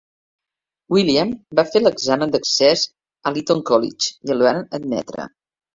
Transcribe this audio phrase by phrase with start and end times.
[0.95, 2.87] William va fer l'examen d'accés
[3.33, 5.33] a l'Eton College i el van admetre.